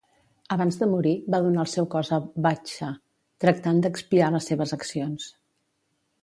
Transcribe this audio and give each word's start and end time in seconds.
Abans 0.53 0.77
de 0.83 0.85
morir, 0.93 1.11
va 1.35 1.41
donar 1.47 1.61
el 1.65 1.69
seu 1.73 1.87
cos 1.95 2.09
a 2.17 2.19
Bhadsha, 2.45 2.89
tractant 3.45 3.83
d'expiar 3.85 4.31
les 4.37 4.49
seves 4.53 4.75
accions. 4.81 5.29